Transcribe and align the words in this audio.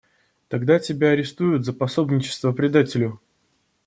Тогда 0.47 0.79
тебя 0.79 1.09
арестуют 1.09 1.63
за 1.63 1.73
пособничество 1.73 2.53
предателю. 2.53 3.19